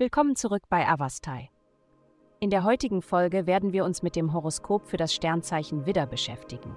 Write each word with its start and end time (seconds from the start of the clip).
Willkommen 0.00 0.34
zurück 0.34 0.62
bei 0.70 0.88
Avastai. 0.88 1.50
In 2.38 2.48
der 2.48 2.64
heutigen 2.64 3.02
Folge 3.02 3.46
werden 3.46 3.74
wir 3.74 3.84
uns 3.84 4.02
mit 4.02 4.16
dem 4.16 4.32
Horoskop 4.32 4.86
für 4.86 4.96
das 4.96 5.12
Sternzeichen 5.12 5.84
Widder 5.84 6.06
beschäftigen. 6.06 6.74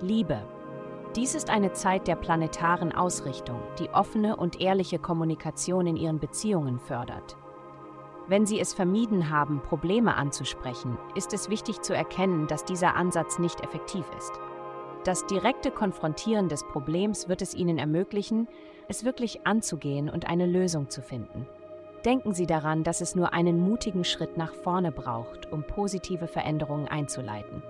Liebe. 0.00 0.42
Dies 1.14 1.36
ist 1.36 1.48
eine 1.48 1.74
Zeit 1.74 2.08
der 2.08 2.16
planetaren 2.16 2.92
Ausrichtung, 2.92 3.62
die 3.78 3.88
offene 3.90 4.34
und 4.34 4.60
ehrliche 4.60 4.98
Kommunikation 4.98 5.86
in 5.86 5.96
ihren 5.96 6.18
Beziehungen 6.18 6.80
fördert. 6.80 7.36
Wenn 8.26 8.46
Sie 8.46 8.58
es 8.58 8.74
vermieden 8.74 9.30
haben, 9.30 9.62
Probleme 9.62 10.16
anzusprechen, 10.16 10.98
ist 11.14 11.32
es 11.32 11.50
wichtig 11.50 11.82
zu 11.82 11.94
erkennen, 11.94 12.48
dass 12.48 12.64
dieser 12.64 12.96
Ansatz 12.96 13.38
nicht 13.38 13.60
effektiv 13.60 14.04
ist. 14.18 14.32
Das 15.04 15.24
direkte 15.26 15.70
Konfrontieren 15.70 16.48
des 16.48 16.64
Problems 16.64 17.28
wird 17.28 17.42
es 17.42 17.54
Ihnen 17.54 17.78
ermöglichen, 17.78 18.48
es 18.88 19.04
wirklich 19.04 19.46
anzugehen 19.46 20.10
und 20.10 20.28
eine 20.28 20.46
Lösung 20.46 20.90
zu 20.90 21.00
finden. 21.00 21.46
Denken 22.04 22.32
Sie 22.32 22.46
daran, 22.46 22.84
dass 22.84 23.00
es 23.00 23.14
nur 23.14 23.32
einen 23.32 23.60
mutigen 23.60 24.04
Schritt 24.04 24.36
nach 24.36 24.54
vorne 24.54 24.92
braucht, 24.92 25.50
um 25.52 25.64
positive 25.64 26.28
Veränderungen 26.28 26.86
einzuleiten. 26.86 27.62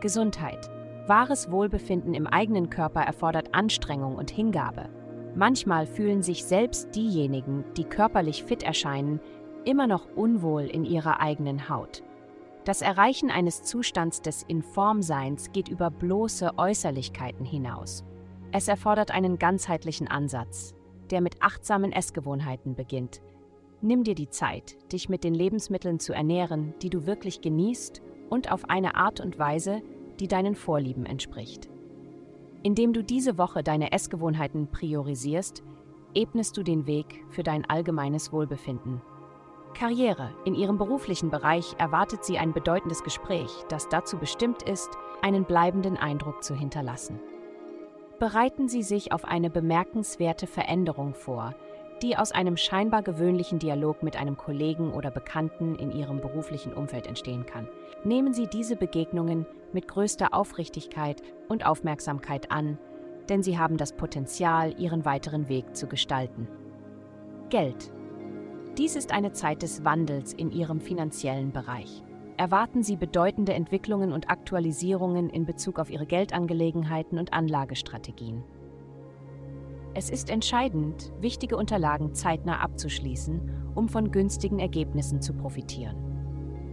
Gesundheit. 0.00 0.68
Wahres 1.06 1.50
Wohlbefinden 1.50 2.12
im 2.12 2.26
eigenen 2.26 2.70
Körper 2.70 3.00
erfordert 3.00 3.54
Anstrengung 3.54 4.16
und 4.16 4.30
Hingabe. 4.30 4.88
Manchmal 5.34 5.86
fühlen 5.86 6.22
sich 6.22 6.44
selbst 6.44 6.94
diejenigen, 6.94 7.64
die 7.76 7.84
körperlich 7.84 8.44
fit 8.44 8.62
erscheinen, 8.62 9.20
immer 9.64 9.86
noch 9.86 10.06
unwohl 10.16 10.62
in 10.62 10.84
ihrer 10.84 11.20
eigenen 11.20 11.68
Haut. 11.68 12.02
Das 12.64 12.82
Erreichen 12.82 13.30
eines 13.30 13.62
Zustands 13.62 14.20
des 14.20 14.42
Informseins 14.42 15.52
geht 15.52 15.68
über 15.68 15.90
bloße 15.90 16.58
Äußerlichkeiten 16.58 17.46
hinaus. 17.46 18.04
Es 18.52 18.68
erfordert 18.68 19.10
einen 19.10 19.38
ganzheitlichen 19.38 20.08
Ansatz, 20.08 20.74
der 21.10 21.20
mit 21.20 21.40
achtsamen 21.40 21.92
Essgewohnheiten 21.92 22.74
beginnt, 22.74 23.22
Nimm 23.80 24.02
dir 24.02 24.16
die 24.16 24.28
Zeit, 24.28 24.76
dich 24.92 25.08
mit 25.08 25.22
den 25.22 25.34
Lebensmitteln 25.34 26.00
zu 26.00 26.12
ernähren, 26.12 26.74
die 26.82 26.90
du 26.90 27.06
wirklich 27.06 27.40
genießt 27.40 28.02
und 28.28 28.50
auf 28.50 28.68
eine 28.68 28.96
Art 28.96 29.20
und 29.20 29.38
Weise, 29.38 29.82
die 30.18 30.26
deinen 30.26 30.56
Vorlieben 30.56 31.06
entspricht. 31.06 31.68
Indem 32.64 32.92
du 32.92 33.04
diese 33.04 33.38
Woche 33.38 33.62
deine 33.62 33.92
Essgewohnheiten 33.92 34.66
priorisierst, 34.66 35.62
ebnest 36.12 36.56
du 36.56 36.64
den 36.64 36.86
Weg 36.86 37.24
für 37.30 37.44
dein 37.44 37.64
allgemeines 37.70 38.32
Wohlbefinden. 38.32 39.00
Karriere. 39.74 40.34
In 40.44 40.56
ihrem 40.56 40.76
beruflichen 40.76 41.30
Bereich 41.30 41.76
erwartet 41.78 42.24
sie 42.24 42.36
ein 42.36 42.52
bedeutendes 42.52 43.04
Gespräch, 43.04 43.50
das 43.68 43.88
dazu 43.88 44.18
bestimmt 44.18 44.62
ist, 44.62 44.90
einen 45.22 45.44
bleibenden 45.44 45.96
Eindruck 45.96 46.42
zu 46.42 46.54
hinterlassen. 46.54 47.20
Bereiten 48.18 48.68
Sie 48.68 48.82
sich 48.82 49.12
auf 49.12 49.24
eine 49.24 49.50
bemerkenswerte 49.50 50.48
Veränderung 50.48 51.14
vor, 51.14 51.54
die 52.02 52.16
aus 52.16 52.32
einem 52.32 52.56
scheinbar 52.56 53.02
gewöhnlichen 53.02 53.58
Dialog 53.58 54.02
mit 54.02 54.16
einem 54.16 54.36
Kollegen 54.36 54.92
oder 54.92 55.10
Bekannten 55.10 55.74
in 55.74 55.90
Ihrem 55.90 56.20
beruflichen 56.20 56.72
Umfeld 56.72 57.06
entstehen 57.06 57.46
kann. 57.46 57.68
Nehmen 58.04 58.32
Sie 58.32 58.46
diese 58.46 58.76
Begegnungen 58.76 59.46
mit 59.72 59.88
größter 59.88 60.32
Aufrichtigkeit 60.32 61.22
und 61.48 61.66
Aufmerksamkeit 61.66 62.50
an, 62.50 62.78
denn 63.28 63.42
sie 63.42 63.58
haben 63.58 63.76
das 63.76 63.92
Potenzial, 63.92 64.74
Ihren 64.78 65.04
weiteren 65.04 65.48
Weg 65.48 65.76
zu 65.76 65.86
gestalten. 65.86 66.48
Geld. 67.50 67.92
Dies 68.76 68.94
ist 68.94 69.12
eine 69.12 69.32
Zeit 69.32 69.62
des 69.62 69.84
Wandels 69.84 70.32
in 70.32 70.50
Ihrem 70.50 70.80
finanziellen 70.80 71.52
Bereich. 71.52 72.02
Erwarten 72.36 72.84
Sie 72.84 72.96
bedeutende 72.96 73.52
Entwicklungen 73.52 74.12
und 74.12 74.30
Aktualisierungen 74.30 75.28
in 75.28 75.44
Bezug 75.44 75.80
auf 75.80 75.90
Ihre 75.90 76.06
Geldangelegenheiten 76.06 77.18
und 77.18 77.32
Anlagestrategien. 77.32 78.44
Es 79.98 80.10
ist 80.10 80.30
entscheidend, 80.30 81.12
wichtige 81.20 81.56
Unterlagen 81.56 82.14
zeitnah 82.14 82.60
abzuschließen, 82.60 83.72
um 83.74 83.88
von 83.88 84.12
günstigen 84.12 84.60
Ergebnissen 84.60 85.20
zu 85.20 85.34
profitieren. 85.34 85.96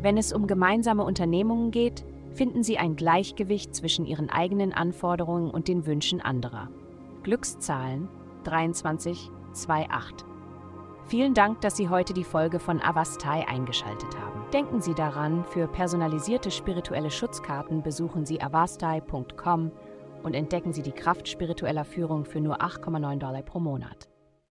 Wenn 0.00 0.16
es 0.16 0.32
um 0.32 0.46
gemeinsame 0.46 1.04
Unternehmungen 1.04 1.70
geht, 1.70 2.06
finden 2.32 2.62
Sie 2.62 2.78
ein 2.78 2.96
Gleichgewicht 2.96 3.74
zwischen 3.74 4.06
Ihren 4.06 4.30
eigenen 4.30 4.72
Anforderungen 4.72 5.50
und 5.50 5.68
den 5.68 5.84
Wünschen 5.84 6.22
anderer. 6.22 6.70
Glückszahlen 7.22 8.08
2328. 8.44 9.30
Vielen 11.04 11.34
Dank, 11.34 11.60
dass 11.60 11.76
Sie 11.76 11.90
heute 11.90 12.14
die 12.14 12.24
Folge 12.24 12.58
von 12.58 12.80
Avastai 12.80 13.46
eingeschaltet 13.46 14.18
haben. 14.18 14.50
Denken 14.54 14.80
Sie 14.80 14.94
daran, 14.94 15.44
für 15.44 15.68
personalisierte 15.68 16.50
spirituelle 16.50 17.10
Schutzkarten 17.10 17.82
besuchen 17.82 18.24
Sie 18.24 18.40
avastai.com 18.40 19.72
und 20.22 20.34
entdecken 20.34 20.72
Sie 20.72 20.82
die 20.82 20.92
Kraft 20.92 21.28
spiritueller 21.28 21.84
Führung 21.84 22.24
für 22.24 22.40
nur 22.40 22.60
8,9 22.60 23.18
Dollar 23.18 23.42
pro 23.42 23.60
Monat. 23.60 24.08